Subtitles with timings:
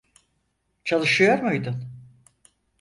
[0.83, 1.87] Çalışıyor muydun?